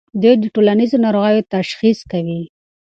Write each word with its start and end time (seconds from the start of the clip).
دوی 0.21 0.35
د 0.39 0.45
ټولنیزو 0.55 0.97
ناروغیو 1.05 1.47
تشخیص 1.55 1.99
کوي. 2.11 2.41